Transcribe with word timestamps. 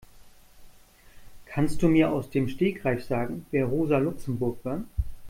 Kannst 1.45 1.83
du 1.83 1.87
mir 1.87 2.11
aus 2.11 2.31
dem 2.31 2.47
Stegreif 2.49 3.03
sagen, 3.05 3.45
wer 3.51 3.65
Rosa 3.67 3.99
Luxemburg 3.99 4.57
war? 4.65 4.83